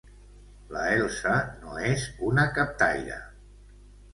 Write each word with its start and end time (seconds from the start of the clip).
La 0.75 0.85
Elsa 0.93 1.35
no 1.65 1.77
és 1.91 2.07
una 2.31 2.47
captaire! 2.57 3.21